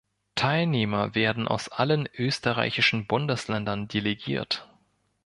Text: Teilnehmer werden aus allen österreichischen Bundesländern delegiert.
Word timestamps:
Teilnehmer 0.33 1.13
werden 1.13 1.47
aus 1.47 1.67
allen 1.69 2.09
österreichischen 2.17 3.05
Bundesländern 3.05 3.87
delegiert. 3.87 4.67